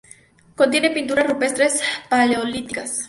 Contiene 0.55 0.89
pinturas 0.89 1.29
rupestres 1.29 1.79
paleolíticas. 2.09 2.91